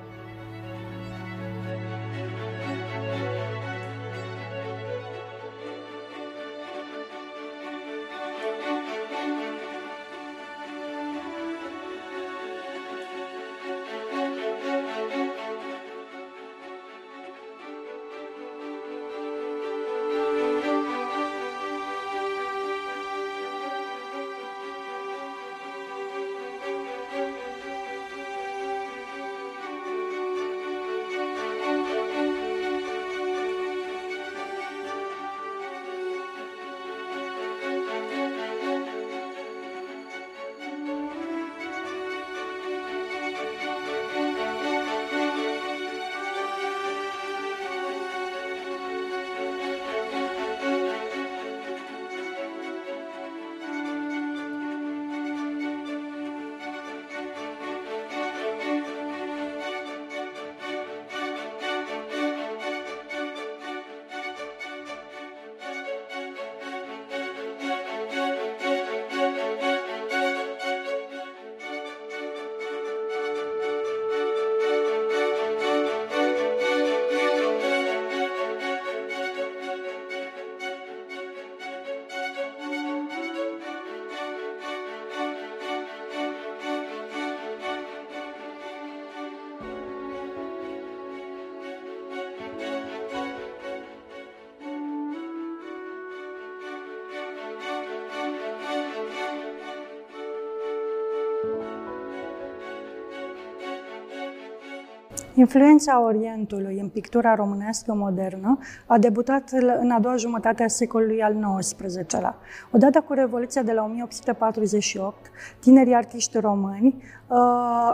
Influența 105.39 106.03
Orientului 106.03 106.79
în 106.81 106.89
pictura 106.89 107.35
românească 107.35 107.95
modernă 107.95 108.59
a 108.87 108.99
debutat 108.99 109.51
în 109.81 109.91
a 109.91 110.01
doua 110.01 110.17
jumătate 110.17 110.63
a 110.63 110.69
secolului 110.69 111.23
al 111.23 111.59
XIX-lea. 111.59 112.37
Odată 112.71 113.01
cu 113.01 113.13
Revoluția 113.13 113.63
de 113.63 113.73
la 113.73 113.83
1848, 113.83 115.31
tinerii 115.61 115.95
artiști 115.95 116.39
români 116.39 117.03
uh, 117.27 117.37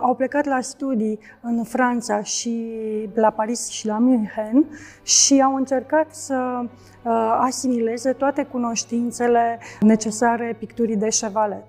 au 0.00 0.14
plecat 0.14 0.44
la 0.44 0.60
studii 0.60 1.18
în 1.40 1.64
Franța 1.64 2.22
și 2.22 2.78
la 3.14 3.30
Paris 3.30 3.68
și 3.68 3.86
la 3.86 3.98
München 3.98 4.64
și 5.02 5.42
au 5.42 5.54
încercat 5.54 6.14
să 6.14 6.60
uh, 6.62 7.38
asimileze 7.40 8.12
toate 8.12 8.44
cunoștințele 8.44 9.58
necesare 9.80 10.56
picturii 10.58 10.96
de 10.96 11.08
chevalet 11.20 11.64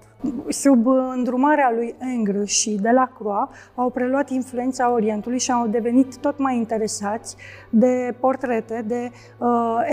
sub 0.49 0.87
îndrumarea 0.87 1.71
lui 1.75 1.95
Ingres 2.13 2.49
și 2.49 2.79
de 2.81 2.89
la 2.89 3.11
Croix, 3.17 3.49
au 3.75 3.89
preluat 3.89 4.29
influența 4.29 4.91
Orientului 4.91 5.39
și 5.39 5.51
au 5.51 5.67
devenit 5.67 6.17
tot 6.17 6.37
mai 6.37 6.55
interesați 6.55 7.35
de 7.69 8.15
portrete 8.19 8.83
de 8.87 9.11
uh, 9.37 9.47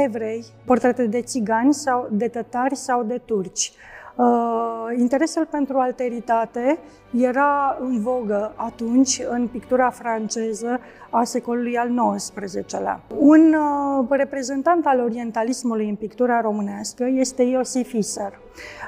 evrei, 0.05 0.45
portrete 0.65 1.07
de 1.07 1.23
țigani 1.23 1.75
sau 1.75 2.09
de 2.11 2.29
tătari 2.29 2.77
sau 2.77 3.03
de 3.03 3.21
turci. 3.25 3.73
Uh, 4.17 4.99
interesul 4.99 5.47
pentru 5.51 5.79
alteritate 5.79 6.79
era 7.19 7.77
în 7.81 8.01
vogă 8.01 8.53
atunci 8.57 9.23
în 9.31 9.47
pictura 9.47 9.91
franceză 9.91 10.81
a 11.11 11.25
secolului 11.25 11.77
al 11.77 12.17
XIX-lea. 12.17 13.01
Un 13.19 13.55
uh, 13.55 14.07
reprezentant 14.11 14.87
al 14.87 15.01
orientalismului 15.01 15.89
în 15.89 15.95
pictura 15.95 16.41
românească 16.41 17.05
este 17.05 17.43
Iosif 17.43 17.93
Iser. 17.93 18.39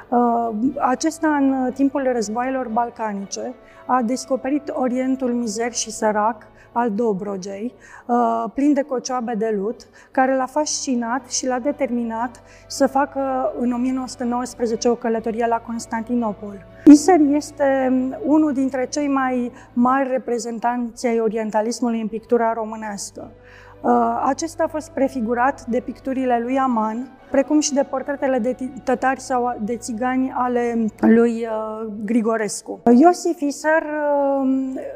Uh, 0.09 0.49
acesta, 0.79 1.29
în 1.29 1.73
timpul 1.73 2.11
războaielor 2.13 2.69
balcanice, 2.69 3.55
a 3.87 4.03
descoperit 4.03 4.73
Orientul 4.75 5.33
mizer 5.33 5.73
și 5.73 5.91
sărac 5.91 6.47
al 6.75 6.91
Dobrogei, 6.91 7.75
uh, 8.07 8.45
plin 8.55 8.73
de 8.73 8.83
cocioabe 8.83 9.35
de 9.35 9.55
lut, 9.57 9.87
care 10.11 10.37
l-a 10.37 10.47
fascinat 10.47 11.31
și 11.31 11.47
l-a 11.47 11.59
determinat 11.59 12.43
să 12.67 12.87
facă 12.87 13.53
în 13.59 13.73
1919 13.73 14.89
o 14.89 14.95
călătorie 14.95 15.47
la 15.47 15.61
Constantinopol. 15.61 16.67
Iser 16.85 17.21
este 17.21 17.91
unul 18.25 18.53
dintre 18.53 18.87
cei 18.87 19.09
mai 19.09 19.53
mari 19.73 20.09
reprezentanți 20.11 21.07
ai 21.07 21.21
orientalismului 21.21 22.01
în 22.01 22.09
pictura 22.09 22.53
românească. 22.53 23.31
Uh, 23.81 24.23
acesta 24.25 24.63
a 24.63 24.69
fost 24.69 24.91
prefigurat 24.91 25.67
de 25.67 25.81
picturile 25.81 26.41
lui 26.43 26.59
Aman, 26.59 27.09
precum 27.35 27.61
și 27.61 27.73
de 27.73 27.83
portretele 27.83 28.39
de 28.39 28.57
tătari 28.85 29.21
sau 29.21 29.57
de 29.61 29.77
țigani 29.77 30.33
ale 30.37 30.87
lui 31.01 31.31
uh, 31.31 31.87
Grigorescu. 32.05 32.81
Iosif 32.99 33.41
Iser 33.41 33.83
uh, 33.83 34.49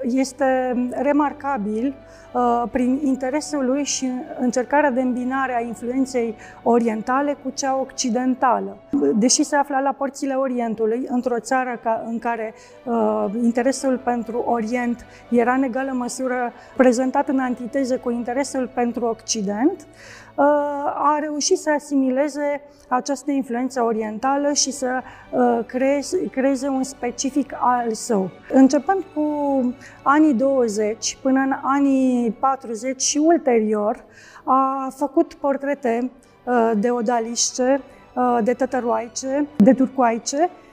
este 0.03 0.77
remarcabil 0.91 1.95
uh, 2.33 2.63
prin 2.71 3.01
interesul 3.03 3.65
lui 3.65 3.85
și 3.85 4.11
încercarea 4.41 4.91
de 4.91 5.01
îmbinare 5.01 5.57
a 5.57 5.61
influenței 5.61 6.35
orientale 6.63 7.37
cu 7.43 7.51
cea 7.55 7.77
occidentală. 7.81 8.77
Deși 9.15 9.43
se 9.43 9.57
afla 9.57 9.81
la 9.81 9.93
porțile 9.93 10.35
Orientului, 10.35 11.07
într-o 11.09 11.39
țară 11.39 11.81
în 12.07 12.19
care 12.19 12.55
interesul 13.43 14.01
pentru 14.05 14.45
Orient 14.47 15.07
era 15.31 15.53
în 15.53 15.63
egală 15.63 15.93
măsură 15.93 16.53
prezentat 16.77 17.29
în 17.29 17.39
antiteză 17.39 17.97
cu 17.97 18.11
interesul 18.11 18.71
pentru 18.75 19.05
Occident, 19.05 19.87
a 20.95 21.19
reușit 21.21 21.59
să 21.59 21.71
asimileze 21.71 22.61
această 22.89 23.31
influență 23.31 23.83
orientală 23.83 24.53
și 24.53 24.71
să 24.71 25.01
uh, 25.31 25.65
creeze, 25.67 26.27
creeze 26.31 26.69
un 26.69 26.83
specific 26.83 27.53
al 27.59 27.93
său. 27.93 28.31
Începând 28.53 29.05
cu 29.15 29.23
anii 30.03 30.35
20 30.35 31.19
până 31.23 31.41
în 31.41 31.53
anii 31.63 32.31
40 32.31 33.03
și 33.03 33.19
ulterior, 33.19 34.05
a 34.45 34.93
făcut 34.97 35.35
portrete 35.35 36.11
uh, 36.45 36.73
de 36.77 36.91
odaliște, 36.91 37.81
uh, 38.15 38.39
de 38.43 38.53
tătăroaice, 38.53 39.47
de 39.57 39.73
turcoaice, 39.73 40.37
Uh, 40.37 40.68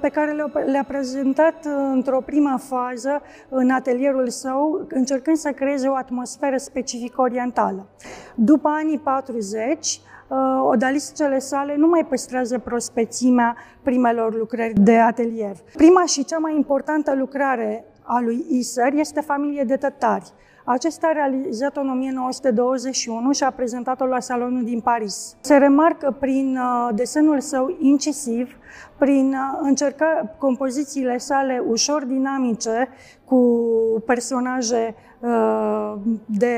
pe 0.00 0.08
care 0.08 0.32
le-a 0.66 0.84
prezentat 0.84 1.64
uh, 1.66 1.72
într-o 1.92 2.20
primă 2.20 2.58
fază 2.58 3.22
în 3.48 3.70
atelierul 3.70 4.28
său, 4.28 4.86
încercând 4.88 5.36
să 5.36 5.50
creeze 5.50 5.88
o 5.88 5.94
atmosferă 5.94 6.56
specifică 6.56 7.20
orientală. 7.20 7.86
După 8.34 8.68
anii 8.68 8.98
40, 8.98 10.00
uh, 10.28 10.36
odalisticele 10.62 11.38
sale 11.38 11.76
nu 11.76 11.86
mai 11.86 12.06
păstrează 12.08 12.58
prospețimea 12.58 13.56
primelor 13.82 14.34
lucrări 14.34 14.72
de 14.74 14.98
atelier. 14.98 15.56
Prima 15.76 16.04
și 16.04 16.24
cea 16.24 16.38
mai 16.38 16.54
importantă 16.54 17.14
lucrare 17.14 17.84
a 18.02 18.20
lui 18.20 18.46
Iser 18.48 18.92
este 18.92 19.20
familie 19.20 19.64
de 19.64 19.76
tătari, 19.76 20.32
Acesta 20.64 21.06
a 21.06 21.12
realizat-o 21.12 21.80
în 21.80 21.88
1921 21.88 23.32
și 23.32 23.44
a 23.44 23.50
prezentat-o 23.50 24.06
la 24.06 24.20
salonul 24.20 24.64
din 24.64 24.80
Paris. 24.80 25.36
Se 25.40 25.56
remarcă 25.56 26.16
prin 26.20 26.56
uh, 26.56 26.94
desenul 26.94 27.40
său 27.40 27.76
incisiv, 27.78 28.56
prin 28.98 29.32
uh, 29.32 29.58
încerca 29.62 30.34
compozițiile 30.38 31.18
sale 31.18 31.62
ușor 31.66 32.04
dinamice, 32.04 32.88
cu 33.24 33.62
personaje 34.06 34.94
uh, 35.20 35.94
de 36.24 36.56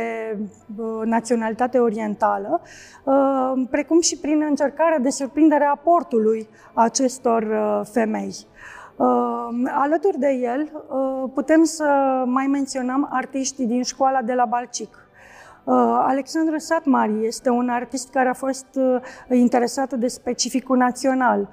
naționalitate 1.05 1.79
orientală, 1.79 2.61
precum 3.71 4.01
și 4.01 4.19
prin 4.19 4.43
încercarea 4.49 4.99
de 4.99 5.11
surprindere 5.11 5.65
a 5.65 5.75
portului 5.75 6.49
acestor 6.75 7.47
femei. 7.93 8.35
Uh, 8.97 9.09
alături 9.71 10.19
de 10.19 10.31
el 10.31 10.71
uh, 10.73 11.31
putem 11.35 11.65
să 11.65 11.85
mai 12.27 12.47
menționăm 12.47 13.09
artiștii 13.11 13.67
din 13.67 13.83
școala 13.83 14.23
de 14.23 14.33
la 14.33 14.45
Balcic. 14.45 15.07
Uh, 15.65 15.75
Alexandru 16.07 16.59
Satmari 16.59 17.27
este 17.27 17.51
un 17.51 17.69
artist 17.69 18.11
care 18.11 18.29
a 18.29 18.35
fost 18.35 18.67
interesat 19.31 19.95
de 19.95 20.09
specificul 20.09 20.77
național. 20.77 21.49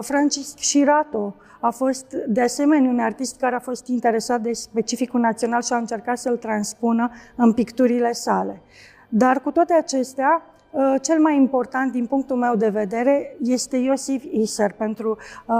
Francis 0.00 0.54
Shirato 0.56 1.34
a 1.60 1.70
fost 1.70 2.12
de 2.28 2.40
asemenea 2.40 2.90
un 2.90 2.98
artist 2.98 3.38
care 3.38 3.54
a 3.54 3.60
fost 3.60 3.86
interesat 3.86 4.40
de 4.40 4.52
specificul 4.52 5.20
național 5.20 5.62
și 5.62 5.72
a 5.72 5.76
încercat 5.76 6.18
să-l 6.18 6.36
transpună 6.36 7.10
în 7.36 7.52
picturile 7.52 8.12
sale. 8.12 8.62
Dar 9.08 9.40
cu 9.40 9.50
toate 9.50 9.74
acestea, 9.74 10.42
Uh, 10.42 10.57
cel 11.02 11.20
mai 11.20 11.36
important, 11.36 11.92
din 11.92 12.06
punctul 12.06 12.36
meu 12.36 12.56
de 12.56 12.68
vedere, 12.68 13.36
este 13.42 13.76
Iosif 13.76 14.24
Iser 14.30 14.72
pentru 14.72 15.10
uh, 15.10 15.54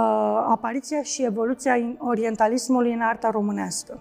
apariția 0.47 1.01
și 1.01 1.23
evoluția 1.23 1.95
orientalismului 1.97 2.93
în 2.93 3.01
arta 3.01 3.29
românească. 3.29 3.99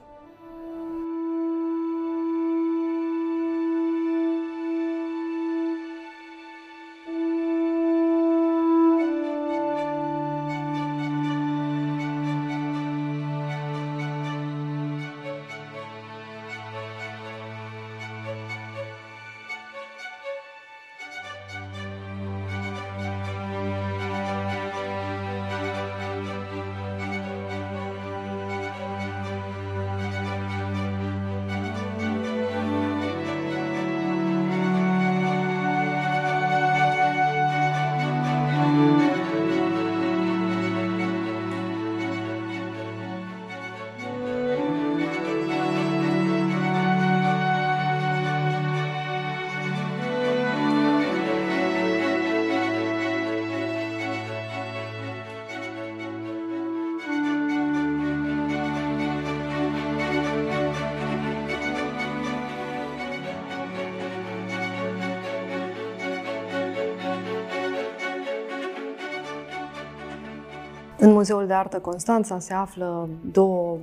În 71.09 71.14
Muzeul 71.14 71.47
de 71.47 71.53
Artă 71.53 71.79
Constanța 71.79 72.38
se 72.38 72.55
află 72.55 73.09
două 73.33 73.79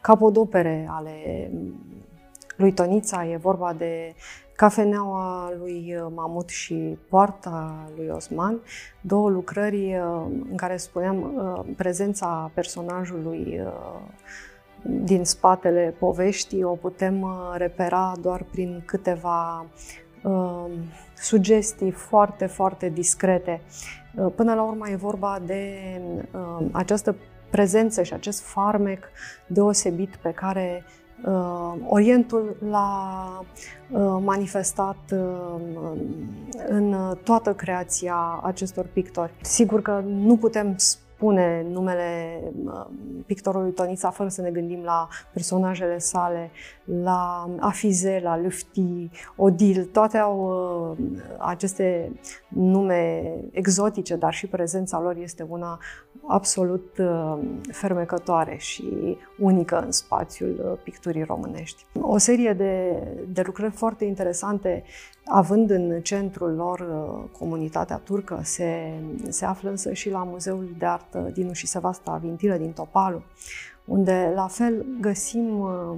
capodopere 0.00 0.88
ale 0.90 1.50
lui 2.56 2.72
Tonița. 2.72 3.26
E 3.26 3.36
vorba 3.36 3.72
de 3.72 4.14
Cafeneaua 4.56 5.52
lui 5.58 5.96
Mamut 6.14 6.48
și 6.48 6.98
Poarta 7.08 7.74
lui 7.96 8.08
Osman, 8.08 8.60
două 9.00 9.30
lucrări 9.30 9.96
uh, 9.96 10.26
în 10.50 10.56
care 10.56 10.76
spuneam 10.76 11.34
uh, 11.34 11.74
prezența 11.76 12.50
personajului 12.54 13.60
uh, 13.64 14.00
din 14.82 15.24
spatele 15.24 15.94
poveștii 15.98 16.62
o 16.62 16.74
putem 16.74 17.26
repera 17.56 18.12
doar 18.20 18.42
prin 18.50 18.82
câteva 18.84 19.66
sugestii 21.16 21.90
foarte, 21.90 22.46
foarte 22.46 22.88
discrete. 22.88 23.60
Uh, 24.14 24.32
până 24.34 24.54
la 24.54 24.62
urmă 24.62 24.88
e 24.88 24.96
vorba 24.96 25.38
de 25.46 25.78
uh, 26.32 26.66
această 26.72 27.16
prezență 27.50 28.02
și 28.02 28.12
acest 28.12 28.40
farmec 28.40 29.04
deosebit 29.46 30.16
pe 30.16 30.30
care 30.30 30.84
uh, 31.24 31.74
Orientul 31.88 32.56
l-a 32.70 33.44
uh, 33.90 34.00
manifestat 34.24 34.96
uh, 35.12 35.92
în 36.68 37.16
toată 37.22 37.52
creația 37.54 38.40
acestor 38.42 38.86
pictori. 38.92 39.32
Sigur 39.40 39.82
că 39.82 40.02
nu 40.06 40.36
putem 40.36 40.74
spune 40.76 41.02
numele 41.68 42.40
pictorului 43.26 43.72
Tonița 43.72 44.10
fără 44.10 44.28
să 44.28 44.40
ne 44.40 44.50
gândim 44.50 44.82
la 44.82 45.08
personajele 45.32 45.98
sale, 45.98 46.50
la 46.84 47.50
Afize, 47.58 48.20
la 48.22 48.38
Lufti, 48.38 49.10
Odil, 49.36 49.84
toate 49.84 50.18
au 50.18 50.96
uh, 50.98 51.06
aceste 51.38 52.12
nume 52.48 53.34
exotice, 53.50 54.16
dar 54.16 54.32
și 54.32 54.46
prezența 54.46 55.00
lor 55.00 55.16
este 55.16 55.46
una 55.48 55.78
absolut 56.26 56.98
uh, 56.98 57.38
fermecătoare 57.72 58.56
și 58.56 59.16
unică 59.38 59.82
în 59.84 59.92
spațiul 59.92 60.60
uh, 60.64 60.78
picturii 60.82 61.22
românești. 61.22 61.84
O 62.00 62.18
serie 62.18 62.52
de, 62.52 63.02
de 63.32 63.42
lucrări 63.46 63.72
foarte 63.72 64.04
interesante 64.04 64.84
Având 65.26 65.70
în 65.70 66.00
centrul 66.00 66.54
lor 66.54 66.80
uh, 66.80 67.38
comunitatea 67.38 67.96
turcă, 67.96 68.40
se, 68.42 68.92
se 69.28 69.44
află 69.44 69.70
însă 69.70 69.92
și 69.92 70.10
la 70.10 70.24
Muzeul 70.24 70.74
de 70.78 70.86
Artă 70.86 71.30
din 71.32 71.48
Ușisevasta 71.48 72.20
Vintilă 72.22 72.56
din 72.56 72.72
Topalu, 72.72 73.22
unde 73.84 74.32
la 74.34 74.46
fel 74.46 74.86
găsim 75.00 75.58
uh, 75.58 75.96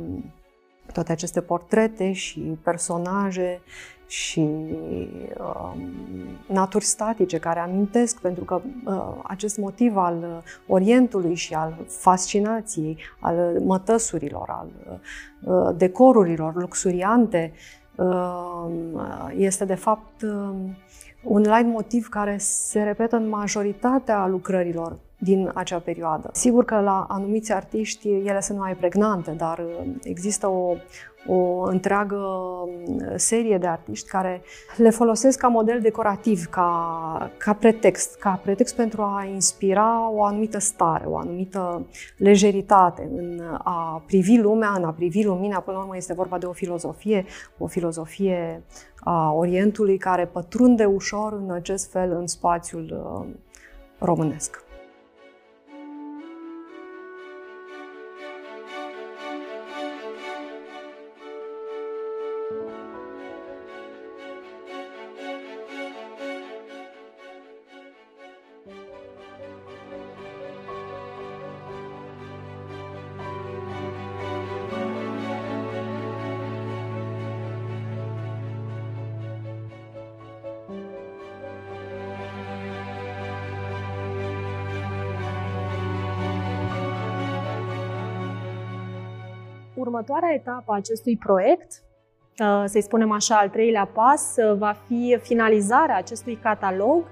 toate 0.92 1.12
aceste 1.12 1.40
portrete 1.40 2.12
și 2.12 2.40
personaje 2.40 3.60
și 4.06 4.48
uh, 5.38 5.72
naturi 6.46 6.84
statice 6.84 7.38
care 7.38 7.60
amintesc, 7.60 8.20
pentru 8.20 8.44
că 8.44 8.60
uh, 8.84 9.20
acest 9.22 9.58
motiv 9.58 9.96
al 9.96 10.42
Orientului 10.66 11.34
și 11.34 11.54
al 11.54 11.84
fascinației, 11.86 12.98
al 13.20 13.60
mătăsurilor, 13.64 14.48
al 14.48 14.68
uh, 15.44 15.74
decorurilor 15.76 16.54
luxuriante, 16.54 17.52
Ehm, 17.52 17.85
este 19.36 19.64
de 19.64 19.74
fapt 19.74 20.22
ehm, 20.22 20.76
un 21.22 21.40
light 21.40 21.66
motiv 21.66 22.08
care 22.08 22.36
se 22.38 22.82
repetă 22.82 23.16
în 23.16 23.28
majoritatea 23.28 24.26
lucrărilor 24.26 24.96
din 25.18 25.50
acea 25.54 25.78
perioadă. 25.78 26.30
Sigur 26.32 26.64
că 26.64 26.80
la 26.80 27.06
anumiți 27.08 27.52
artiști 27.52 28.08
ele 28.08 28.40
sunt 28.40 28.58
mai 28.58 28.74
pregnante, 28.74 29.30
dar 29.30 29.58
ehm, 29.58 30.00
există 30.02 30.46
o, 30.46 30.76
o 31.26 31.62
întreagă 31.62 32.18
serie 33.14 33.58
de 33.58 33.66
artiști 33.66 34.08
care 34.08 34.42
le 34.76 34.90
folosesc 34.90 35.38
ca 35.38 35.48
model 35.48 35.80
decorativ, 35.80 36.44
ca, 36.44 37.30
ca 37.36 37.52
pretext, 37.52 38.18
ca 38.18 38.40
pretext 38.42 38.76
pentru 38.76 39.02
a 39.02 39.24
inspira 39.32 40.10
o 40.10 40.24
anumită 40.24 40.58
stare, 40.58 41.04
o 41.06 41.16
anumită 41.16 41.86
lejeritate 42.16 43.10
în 43.16 43.42
a 43.58 44.02
privi 44.06 44.38
lumea, 44.38 44.74
în 44.76 44.84
a 44.84 44.90
privi 44.90 45.24
lumina. 45.24 45.60
Până 45.60 45.76
la 45.76 45.82
urmă 45.82 45.96
este 45.96 46.12
vorba 46.12 46.38
de 46.38 46.46
o 46.46 46.52
filozofie, 46.52 47.24
o 47.58 47.66
filozofie 47.66 48.62
a 49.00 49.32
Orientului 49.32 49.98
care 49.98 50.26
pătrunde 50.26 50.84
ușor 50.84 51.32
în 51.32 51.50
acest 51.50 51.90
fel 51.90 52.12
în 52.12 52.26
spațiul 52.26 53.18
uh, 53.20 53.34
românesc. 53.98 54.65
Următoarea 89.86 90.34
etapă 90.34 90.72
a 90.72 90.76
acestui 90.76 91.16
proiect, 91.16 91.82
uh, 92.38 92.64
să-i 92.64 92.82
spunem 92.82 93.10
așa, 93.10 93.36
al 93.36 93.48
treilea 93.48 93.90
pas, 93.92 94.34
uh, 94.36 94.56
va 94.58 94.76
fi 94.86 95.18
finalizarea 95.22 95.96
acestui 95.96 96.38
catalog, 96.42 97.04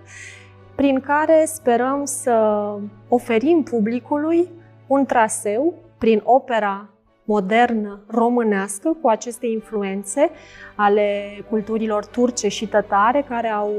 prin 0.75 1.01
care 1.01 1.45
sperăm 1.47 2.05
să 2.05 2.67
oferim 3.09 3.63
publicului 3.63 4.49
un 4.87 5.05
traseu 5.05 5.75
prin 5.99 6.21
opera 6.25 6.89
modernă 7.25 8.05
românească 8.07 8.97
cu 9.01 9.09
aceste 9.09 9.47
influențe 9.47 10.31
ale 10.77 11.23
culturilor 11.49 12.07
turce 12.07 12.49
și 12.49 12.69
tătare 12.69 13.25
care 13.29 13.49
au 13.49 13.73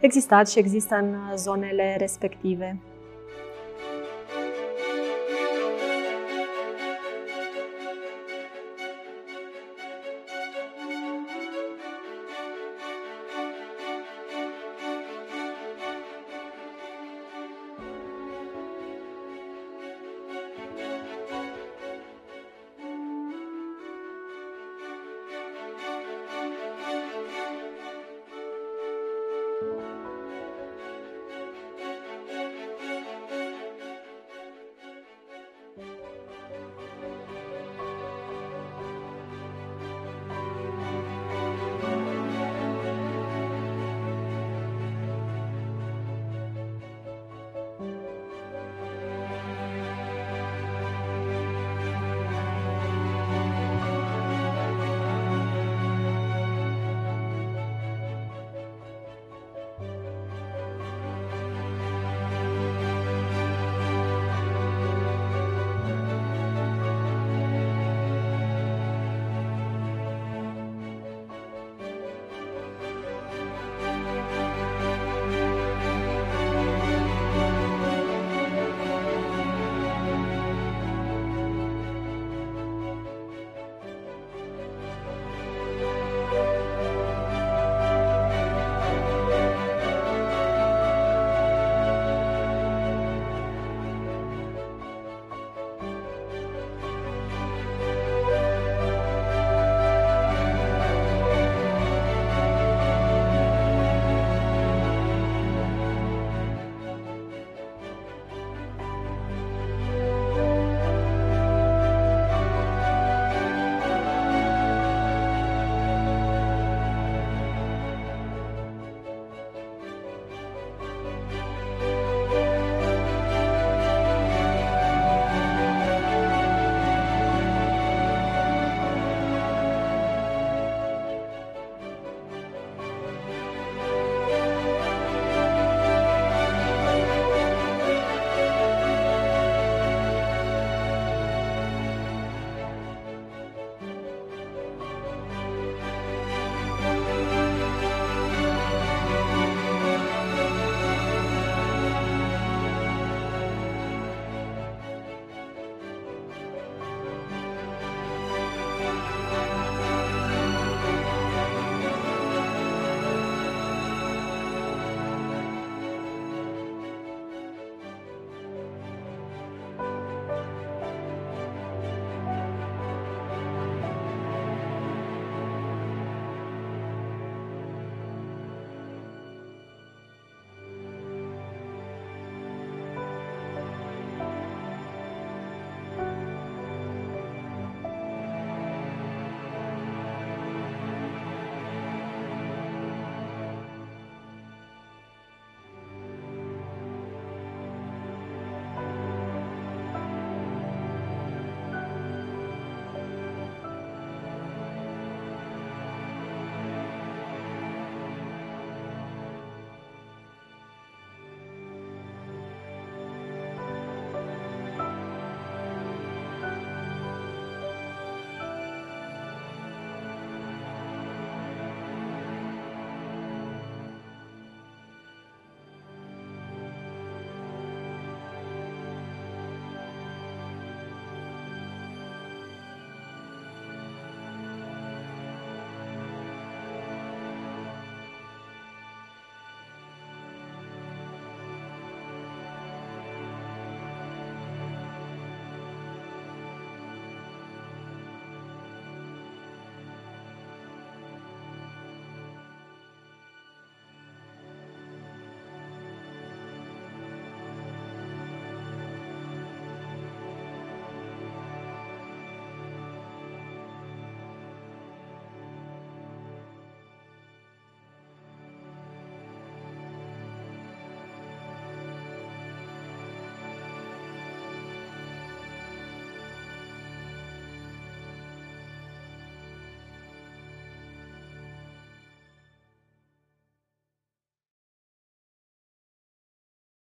existat 0.00 0.48
și 0.48 0.58
există 0.58 0.94
în 0.94 1.36
zonele 1.36 1.96
respective. 1.98 2.78